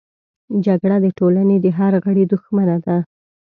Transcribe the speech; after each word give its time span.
جګړه 0.65 0.97
د 1.05 1.07
ټولنې 1.19 1.57
د 1.61 1.67
هر 1.77 1.93
غړي 2.05 2.23
دښمنه 2.31 2.77
ده 2.85 2.97